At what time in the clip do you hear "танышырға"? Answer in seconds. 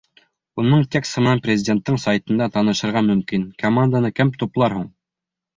2.57-3.05